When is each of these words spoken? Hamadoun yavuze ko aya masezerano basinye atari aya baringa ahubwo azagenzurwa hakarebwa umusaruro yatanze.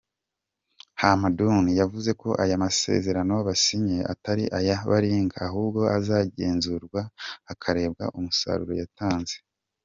Hamadoun 1.01 1.65
yavuze 1.79 2.11
ko 2.21 2.29
aya 2.43 2.55
masezerano 2.63 3.35
basinye 3.47 3.97
atari 4.13 4.43
aya 4.57 4.75
baringa 4.89 5.37
ahubwo 5.47 5.81
azagenzurwa 5.97 7.01
hakarebwa 7.47 8.05
umusaruro 8.17 8.73
yatanze. 8.81 9.35